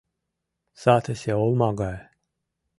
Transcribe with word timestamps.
Сатысе 0.81 1.31
олма 1.43 1.69
гае 1.79 1.99